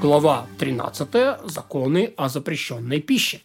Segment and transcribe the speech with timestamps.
[0.00, 1.08] Глава 13.
[1.46, 3.40] Законы о запрещенной пище.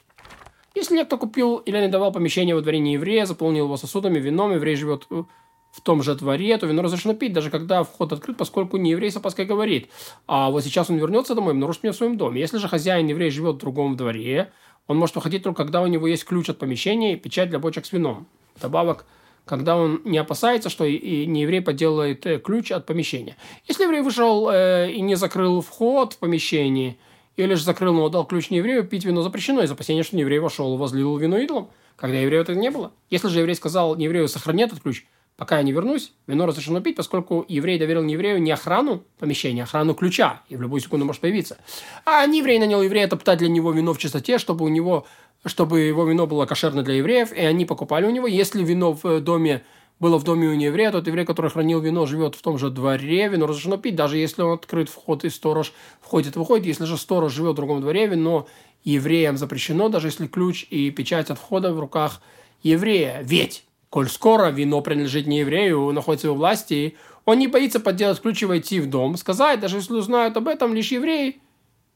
[0.76, 4.76] Если некто купил или не давал помещение во дворе еврея, заполнил его сосудами, вином, еврей
[4.76, 8.92] живет в том же дворе, то вино разрешено пить, даже когда вход открыт, поскольку не
[8.92, 9.90] еврей с опаской говорит.
[10.28, 12.40] А вот сейчас он вернется домой и нарушит меня в своем доме.
[12.40, 14.52] Если же хозяин еврей живет в другом дворе,
[14.86, 17.88] он может выходить только когда у него есть ключ от помещения и печать для бочек
[17.88, 18.28] с вином.
[18.62, 19.06] Добавок
[19.46, 23.36] когда он не опасается, что и не еврей подделает э, ключ от помещения.
[23.68, 26.98] Если еврей вышел э, и не закрыл вход в помещение,
[27.36, 30.40] или же закрыл, но дал ключ не еврею, пить вино запрещено из опасения, что еврей
[30.40, 32.92] вошел и возлил вино идолом, когда еврею это не было.
[33.10, 36.80] Если же еврей сказал не еврею, сохрани этот ключ, пока я не вернусь, вино разрешено
[36.80, 40.80] пить, поскольку еврей доверил не еврею не охрану помещения, а охрану ключа, и в любую
[40.80, 41.58] секунду может появиться.
[42.06, 45.08] А не еврей нанял еврея топтать для него вино в чистоте, чтобы у него
[45.46, 48.28] чтобы его вино было кошерно для евреев, и они покупали у него.
[48.28, 49.64] Если вино в доме
[50.00, 53.28] было в доме у нееврея, тот еврей, который хранил вино, живет в том же дворе,
[53.30, 56.66] вино разрешено пить, даже если он открыт вход и сторож входит и выходит.
[56.66, 58.48] Если же сторож живет в другом дворе, вино
[58.84, 62.22] евреям запрещено, даже если ключ и печать от входа в руках
[62.64, 63.22] еврея.
[63.24, 68.44] Ведь, коль скоро вино принадлежит не еврею, находится его власти, он не боится подделать ключ
[68.44, 71.40] и войти в дом, сказать, даже если узнают об этом, лишь евреи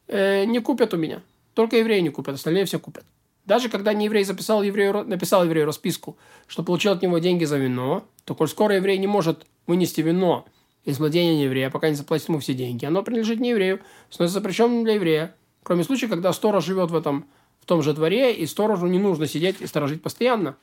[0.08, 1.22] э, не купят у меня.
[1.54, 3.04] Только евреи не купят, остальные все купят.
[3.48, 6.18] Даже когда не еврей записал еврею, написал еврею расписку,
[6.48, 10.46] что получил от него деньги за вино, то коль скоро еврей не может вынести вино
[10.84, 14.84] из владения еврея, пока не заплатит ему все деньги, оно принадлежит не еврею, становится запрещенным
[14.84, 15.36] для еврея.
[15.64, 17.26] Кроме случая, когда сторож живет в этом
[17.62, 20.58] в том же дворе, и сторожу не нужно сидеть и сторожить постоянно.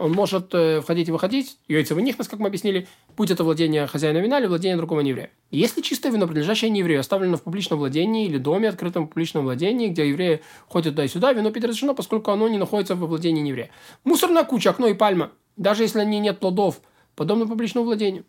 [0.00, 4.16] Он может э, входить и выходить, яйцевый нихнес, как мы объяснили, будь это владение хозяина
[4.16, 5.30] вина или владение другого нееврея.
[5.50, 9.88] Если чистое вино, принадлежащее нееврею, оставлено в публичном владении или доме, открытом в публичном владении,
[9.88, 13.42] где евреи ходят туда и сюда, вино пить разрешено, поскольку оно не находится во владении
[13.42, 13.68] нееврея.
[14.04, 16.80] Мусорная куча, окно и пальма, даже если ней нет плодов,
[17.14, 18.24] подобно публичному владению.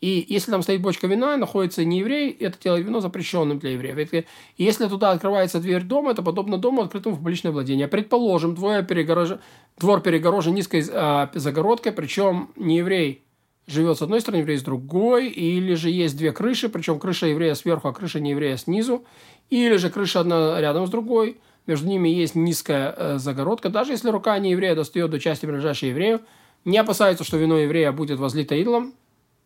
[0.00, 4.24] И если там стоит бочка вина, находится не еврей, это делает вино запрещенным для евреев.
[4.58, 7.88] Если туда открывается дверь дома, это подобно дому, открытому в публичное владение.
[7.88, 9.38] Предположим, двое перегорож...
[9.78, 13.22] двор перегорожен низкой э, загородкой, причем не еврей
[13.66, 17.54] живет с одной стороны, еврей с другой, или же есть две крыши, причем крыша еврея
[17.54, 19.04] сверху, а крыша не еврея снизу,
[19.50, 23.70] или же крыша одна рядом с другой, между ними есть низкая э, загородка.
[23.70, 26.20] Даже если рука не еврея достает до части, принадлежащей еврею,
[26.64, 28.92] не опасается, что вино еврея будет возлито идолом,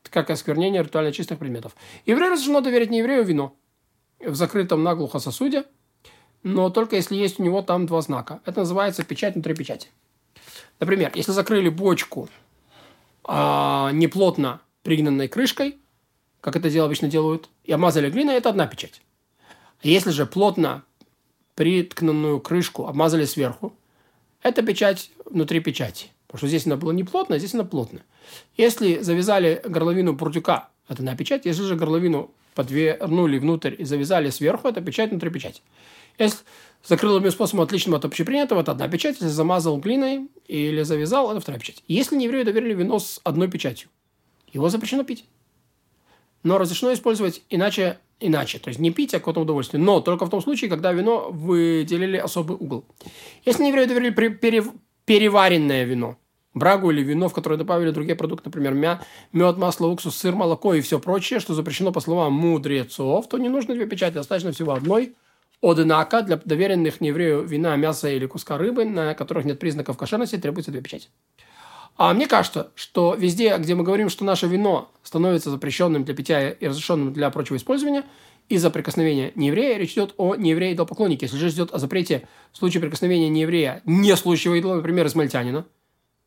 [0.09, 1.77] как осквернение ритуально чистых предметов.
[2.07, 3.57] Еврею разрешено доверить не еврею вино
[4.21, 5.65] в закрытом наглухо сосуде,
[6.43, 8.41] но только если есть у него там два знака.
[8.45, 9.89] Это называется печать внутри печати.
[10.79, 12.29] Например, если закрыли бочку
[13.25, 15.79] а, неплотно пригнанной крышкой,
[16.41, 19.03] как это дело обычно делают, и обмазали глиной, это одна печать.
[19.83, 20.85] Если же плотно
[21.55, 23.75] приткнанную крышку обмазали сверху,
[24.43, 26.09] это печать внутри печати.
[26.31, 28.05] Потому что здесь она была не плотная, здесь она плотная.
[28.57, 31.45] Если завязали горловину бурдюка, это на печать.
[31.45, 35.61] Если же горловину подвернули внутрь и завязали сверху, это печать внутри печати.
[36.19, 36.39] Если
[36.85, 39.17] закрыл ее способом отличным от общепринятого, это одна печать.
[39.17, 41.83] Если замазал глиной или завязал, это вторая печать.
[41.89, 43.89] Если не еврею доверили вино с одной печатью,
[44.53, 45.25] его запрещено пить.
[46.45, 48.61] Но разрешено использовать иначе, иначе.
[48.61, 49.83] То есть не пить, а какое-то удовольствие.
[49.83, 52.85] Но только в том случае, когда вино выделили особый угол.
[53.45, 54.65] Если не еврею доверили пере,
[55.05, 56.17] переваренное вино,
[56.55, 59.01] брагу или вино, в которое добавили другие продукты, например, мя,
[59.33, 63.49] мед, масло, уксус, сыр, молоко и все прочее, что запрещено по словам мудрецов, то не
[63.49, 65.15] нужно две печати, достаточно всего одной.
[65.63, 70.71] Однако для доверенных нееврею вина, мяса или куска рыбы, на которых нет признаков кошерности, требуется
[70.71, 71.09] две печати.
[71.97, 76.49] А мне кажется, что везде, где мы говорим, что наше вино становится запрещенным для питья
[76.51, 78.05] и разрешенным для прочего использования,
[78.51, 81.27] из-за прикосновения нееврея, речь идет о неевреи идолопоклоннике.
[81.27, 85.67] Если же идет о запрете в случае прикосновения нееврея, не служащего идола, например, измальтянина,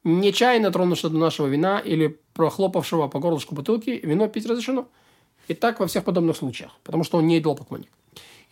[0.05, 4.87] нечаянно тронувшего до нашего вина или прохлопавшего по горлышку бутылки, вино пить разрешено.
[5.49, 7.89] И так во всех подобных случаях, потому что он не идолопоклонник.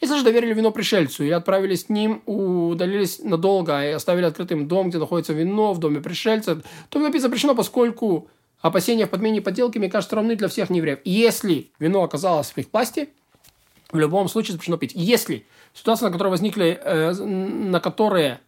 [0.01, 4.89] Если же доверили вино пришельцу и отправились с ним, удалились надолго и оставили открытым дом,
[4.89, 8.27] где находится вино, в доме пришельца, то вино пить запрещено, поскольку
[8.59, 10.99] опасения в подмене и подделке, мне кажется, равны для всех неевреев.
[11.05, 13.09] Если вино оказалось в их власти,
[13.91, 14.91] в любом случае запрещено пить.
[14.95, 18.39] Если ситуация, на которой возникли, э, на которые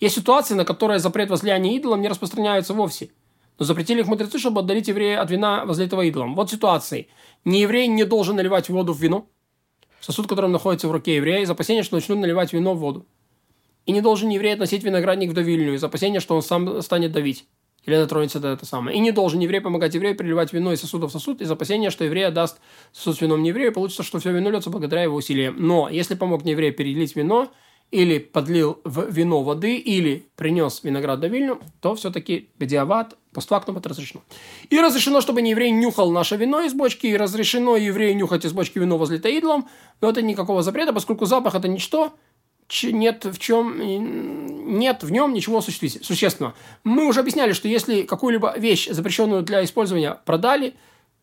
[0.00, 3.10] есть ситуации, на которые запрет возлияния идолам не распространяется вовсе.
[3.58, 6.34] Но запретили их мудрецы, чтобы отдалить еврея от вина, возлитого идолом.
[6.34, 7.08] Вот ситуации.
[7.44, 9.26] Не еврей не должен наливать воду в вино,
[10.00, 13.06] сосуд, который находится в руке еврея, из опасения, что начнут наливать вино в воду.
[13.84, 17.46] И не должен еврей относить виноградник в давильню, из опасения, что он сам станет давить.
[17.90, 18.96] Или дотронется до этого самое.
[18.96, 22.04] И не должен еврей помогать еврею переливать вино из сосуда в сосуд из опасения, что
[22.04, 22.60] еврей даст
[22.92, 25.56] сосуд с вином не еврею, получится, что все вино льется благодаря его усилиям.
[25.58, 27.50] Но если помог не еврею перелить вино
[27.90, 33.88] или подлил в вино воды, или принес виноград до вильню, то все-таки бедиават, постфактум это
[33.88, 34.22] разрешено.
[34.68, 38.52] И разрешено, чтобы не еврей нюхал наше вино из бочки, и разрешено еврею нюхать из
[38.52, 39.68] бочки вино возле таидлом,
[40.00, 42.12] но это никакого запрета, поскольку запах это ничто,
[42.84, 43.80] нет в чем
[44.78, 46.54] нет в нем ничего существенного.
[46.84, 50.74] Мы уже объясняли, что если какую-либо вещь, запрещенную для использования, продали,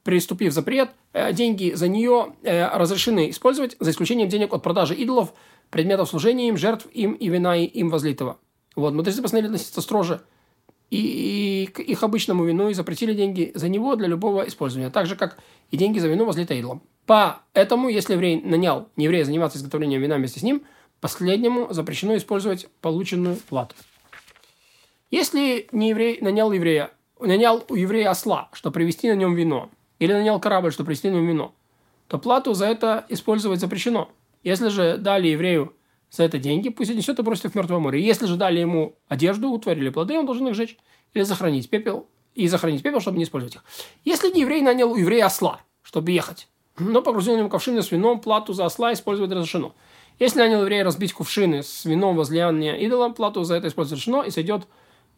[0.04, 5.34] приступив запрет, э, деньги за нее э, разрешены использовать, за исключением денег от продажи идолов,
[5.70, 8.38] предметов служения им, жертв им и вина им возлитого.
[8.76, 10.22] Вот, мудрецы постановили относиться строже
[10.90, 15.08] и, и к их обычному вину и запретили деньги за него для любого использования, так
[15.08, 15.38] же, как
[15.72, 16.84] и деньги за вино возлитое идолом.
[17.06, 20.64] Поэтому, если еврей нанял нееврея заниматься изготовлением вина вместе с ним–
[21.00, 23.76] Последнему запрещено использовать полученную плату.
[25.12, 30.12] Если не еврей нанял еврея, нанял у еврея осла, чтобы привезти на нем вино, или
[30.14, 31.54] нанял корабль, чтобы привезти на нем вино,
[32.08, 34.10] то плату за это использовать запрещено.
[34.44, 35.74] Если же дали еврею
[36.10, 38.02] за это деньги, пусть отнесет и бросит в Мертвое море.
[38.02, 40.78] Если же дали ему одежду, утварь или плоды, он должен их сжечь
[41.14, 43.64] или захоронить пепел, и захоронить пепел, чтобы не использовать их.
[44.06, 46.48] Если не еврей нанял у еврея осла, чтобы ехать,
[46.78, 49.74] но погрузил ему ковшины с вином, плату за осла использовать разрешено.
[50.20, 54.32] Если нанял еврея разбить кувшины с вином возлияния идолам, плату за это использовать решено, и
[54.32, 54.68] сойдет,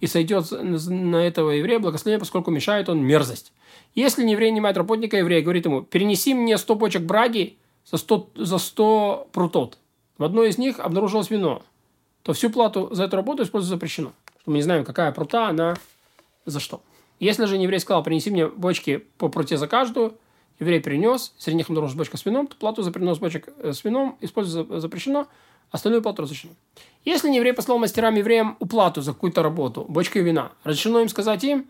[0.02, 3.54] и сойдет на этого еврея благословение, поскольку мешает он мерзость.
[3.96, 7.58] Если не еврей нанимает работника, еврея говорит ему, перенеси мне 100 почек браги
[7.90, 9.78] за 100, за 100 прутот.
[10.18, 11.64] В одной из них обнаружилось вино.
[12.24, 14.12] То всю плату за эту работу использовать запрещено.
[14.46, 15.76] Мы не знаем, какая прута, она
[16.46, 16.82] за что.
[17.20, 20.14] Если же еврей сказал, принеси мне бочки по пруте за каждую,
[20.60, 23.84] еврей принес, среди них обнаружилась бочка с вином, то плату за принос бочек э, с
[23.84, 25.28] вином использовать запрещено,
[25.72, 26.54] остальную плату разрешено.
[27.06, 31.44] Если не еврей послал мастерам евреям уплату за какую-то работу, бочкой вина, разрешено им сказать
[31.44, 31.68] им,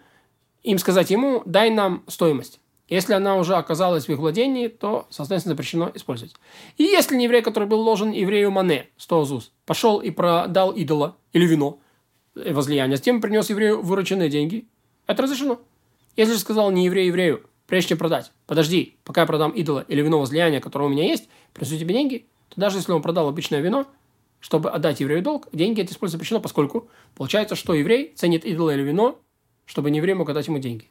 [0.63, 2.59] им сказать ему, дай нам стоимость.
[2.89, 6.33] Если она уже оказалась в их владении, то, соответственно, запрещено использовать.
[6.77, 11.15] И если не еврей, который был ложен еврею Мане, 100 ЗУС, пошел и продал идола
[11.31, 11.80] или вино
[12.35, 14.68] э, возлияния, с тем принес еврею вырученные деньги,
[15.06, 15.59] это разрешено.
[16.15, 20.01] Если же сказал не еврей еврею, прежде чем продать, подожди, пока я продам идола или
[20.01, 23.62] вино возлияния, которое у меня есть, принесу тебе деньги, то даже если он продал обычное
[23.62, 23.86] вино,
[24.39, 28.81] чтобы отдать еврею долг, деньги это использовать запрещено, поскольку получается, что еврей ценит идола или
[28.81, 29.19] вино,
[29.66, 30.88] чтобы не еврей мог отдать ему деньги.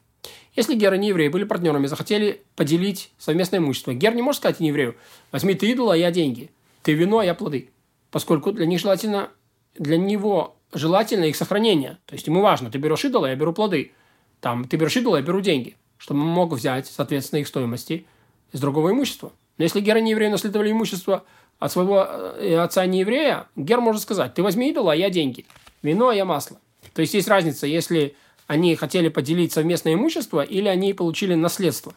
[0.55, 4.61] Если Гер и не еврей были партнерами, захотели поделить совместное имущество, Гер не может сказать
[4.61, 4.95] еврею,
[5.33, 6.49] возьми ты идола, а я деньги,
[6.81, 7.71] ты вино, а я плоды.
[8.09, 9.29] Поскольку для них желательно,
[9.77, 11.97] для него желательно их сохранение.
[12.05, 13.91] То есть ему важно, ты берешь идола, я беру плоды.
[14.39, 15.75] Там, ты берешь идола, я беру деньги
[16.07, 18.05] он мог взять, соответственно, их стоимости
[18.51, 19.31] из другого имущества.
[19.57, 21.25] Но если Гера не еврей наследовали имущество
[21.59, 25.45] от своего э, отца не еврея, Гер может сказать, ты возьми идола, а я деньги,
[25.81, 26.57] вино, а я масло.
[26.93, 28.15] То есть есть разница, если
[28.47, 31.93] они хотели поделить совместное имущество или они получили наследство.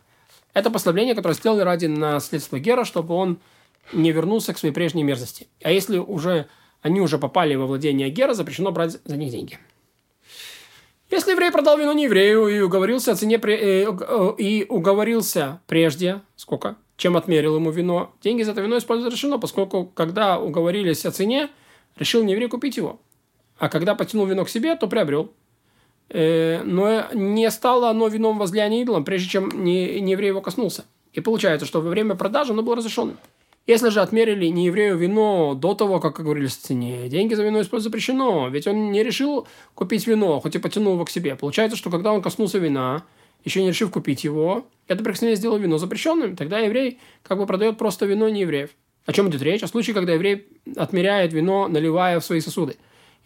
[0.52, 3.38] Это послабление, которое сделали ради наследства Гера, чтобы он
[3.92, 5.48] не вернулся к своей прежней мерзости.
[5.62, 6.48] А если уже
[6.82, 9.58] они уже попали во владение Гера, запрещено брать за них деньги.
[11.12, 16.22] Если еврей продал вино не еврею и уговорился о цене э, э, и уговорился прежде,
[16.36, 21.10] сколько, чем отмерил ему вино, деньги за это вино использовать решено, поскольку когда уговорились о
[21.10, 21.50] цене,
[21.96, 22.98] решил не еврей купить его.
[23.58, 25.30] А когда потянул вино к себе, то приобрел.
[26.08, 30.86] Э, но не стало оно вином возлияния идолом, прежде чем не, не еврей его коснулся.
[31.12, 33.12] И получается, что во время продажи оно было разрешено.
[33.66, 37.60] Если же отмерили не еврею вино до того, как говорилось в цене, деньги за вино
[37.60, 41.36] использовать запрещено, ведь он не решил купить вино, хоть и потянул его к себе.
[41.36, 43.04] Получается, что когда он коснулся вина,
[43.44, 47.78] еще не решив купить его, это прикосновение сделало вино запрещенным, тогда еврей как бы продает
[47.78, 48.70] просто вино не евреев.
[49.06, 49.62] О чем идет речь?
[49.62, 50.46] О случае, когда еврей
[50.76, 52.76] отмеряет вино, наливая в свои сосуды.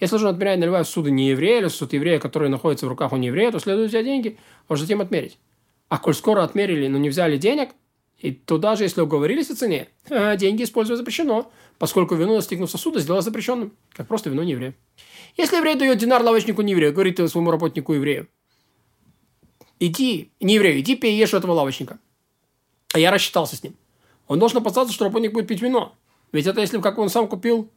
[0.00, 2.90] Если же он отмеряет, наливая в сосуды не еврея, или сосуд еврея, который находится в
[2.90, 4.36] руках у нееврея, то следует взять деньги,
[4.68, 5.38] а уже затем отмерить.
[5.88, 7.70] А коль скоро отмерили, но не взяли денег,
[8.18, 13.00] и то даже если уговорились о цене, э, деньги использовать запрещено, поскольку вино, достигнув сосуда,
[13.00, 14.74] сделано запрещенным, как просто вино не еврея.
[15.36, 18.28] Если еврей дает динар лавочнику не еврею, говорит своему работнику еврею,
[19.78, 21.98] иди, не еврею, иди пей ешь у этого лавочника.
[22.94, 23.76] А я рассчитался с ним.
[24.28, 25.94] Он должен опасаться, что работник будет пить вино.
[26.32, 27.70] Ведь это если как он сам купил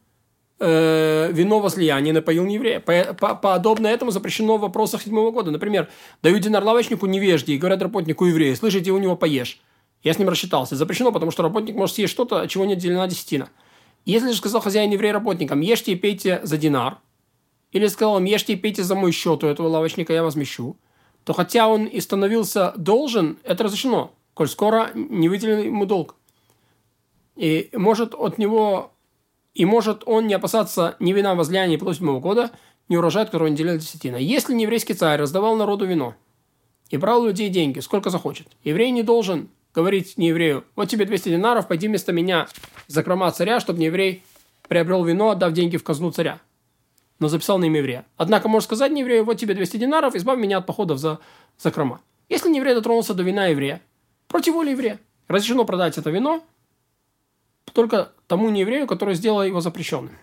[0.58, 2.80] э, вино возлияния, напоил не еврея.
[2.80, 5.50] По, по, подобно этому запрещено в вопросах седьмого года.
[5.50, 5.90] Например,
[6.22, 9.60] дают динар лавочнику невежде и говорят работнику еврею, слышите, у него поешь.
[10.02, 10.76] Я с ним рассчитался.
[10.76, 13.50] Запрещено, потому что работник может съесть что-то, чего не отделена десятина.
[14.04, 16.98] Если же сказал хозяин еврей работникам, ешьте и пейте за динар,
[17.72, 20.76] или сказал им, ешьте и пейте за мой счет у этого лавочника, я возмещу,
[21.24, 26.16] то хотя он и становился должен, это разрешено, коль скоро не выделен ему долг.
[27.36, 28.92] И может от него,
[29.54, 32.50] и может он не опасаться ни вина возлияния после седьмого года,
[32.88, 34.16] ни урожая, которого не делил десятина.
[34.16, 36.14] Если не еврейский царь раздавал народу вино
[36.88, 41.04] и брал у людей деньги, сколько захочет, еврей не должен говорить не еврею, вот тебе
[41.04, 42.48] 200 динаров, пойди вместо меня
[42.86, 44.22] за закрома царя, чтобы не еврей
[44.68, 46.40] приобрел вино, отдав деньги в казну царя,
[47.18, 48.06] но записал на имя еврея.
[48.16, 51.18] Однако может сказать не еврею, вот тебе 200 динаров, избавь меня от походов за
[51.58, 52.00] закрома.
[52.28, 53.82] Если не еврей дотронулся до вина еврея,
[54.28, 54.98] против воли еврея,
[55.28, 56.42] разрешено продать это вино
[57.72, 60.16] только тому нееврею, который сделал его запрещенным.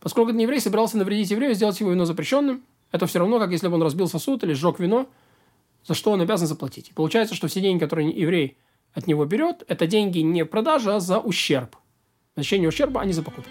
[0.00, 3.68] Поскольку этот еврей собирался навредить еврею, сделать его вино запрещенным, это все равно, как если
[3.68, 5.06] бы он разбил сосуд или сжег вино,
[5.84, 6.92] за что он обязан заплатить.
[6.94, 8.58] Получается, что все деньги, которые еврей
[8.92, 11.76] от него берет, это деньги не в продаже, а за ущерб.
[12.34, 13.50] Значение ущерба, а не за покупку.